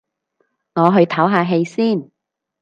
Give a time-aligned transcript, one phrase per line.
[0.73, 2.09] 我去唞下氣先